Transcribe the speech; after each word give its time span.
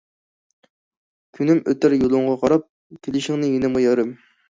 كۈنۈم 1.35 1.63
ئۆتەر 1.67 1.97
يولۇڭغا 1.99 2.35
قاراپ، 2.47 2.69
كېلىشىڭنى 3.05 3.55
يېنىمغا 3.55 3.89
يارىم. 3.89 4.17